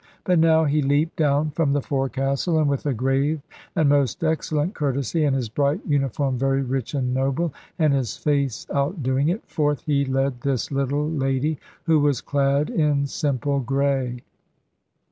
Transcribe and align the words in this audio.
But 0.23 0.39
now 0.39 0.63
he 0.63 0.81
leaped 0.81 1.17
down 1.17 1.51
from 1.51 1.73
the 1.73 1.81
forecastle, 1.83 2.57
and 2.57 2.67
with 2.67 2.87
a 2.87 2.93
grave 2.95 3.39
and 3.75 3.87
most 3.87 4.23
excellent 4.23 4.73
courtesy, 4.73 5.23
and 5.25 5.35
his 5.35 5.47
bright 5.47 5.79
uniform 5.85 6.39
very 6.39 6.63
rich 6.63 6.95
and 6.95 7.13
noble, 7.13 7.53
and 7.77 7.93
his 7.93 8.17
face 8.17 8.65
outdoing 8.73 9.29
it, 9.29 9.47
forth 9.47 9.83
he 9.85 10.03
led 10.03 10.41
this 10.41 10.71
little 10.71 11.07
lady, 11.07 11.59
who 11.83 11.99
was 11.99 12.19
clad 12.19 12.71
in 12.71 13.05
simple 13.05 13.59
grey. 13.59 14.23